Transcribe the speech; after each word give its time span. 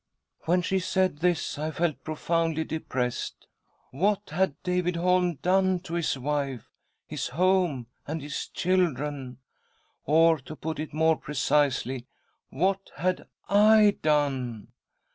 "When 0.45 0.63
she 0.63 0.79
said 0.79 1.19
this, 1.19 1.59
I 1.59 1.69
felt 1.69 2.03
profoundly 2.03 2.63
depressed. 2.63 3.45
What 3.91 4.31
had 4.31 4.55
David 4.63 4.95
Holm 4.95 5.35
done 5.43 5.79
to 5.81 5.93
his 5.93 6.17
wife, 6.17 6.71
his 7.05 7.27
home, 7.27 7.85
and 8.07 8.19
his 8.19 8.47
children— 8.47 9.37
or, 10.07 10.39
to 10.39 10.55
put 10.55 10.79
it 10.79 10.91
more 10.91 11.17
precisely, 11.17 12.07
what 12.57 12.89
had 12.95 13.27
I 13.47 13.97
done 14.01 14.69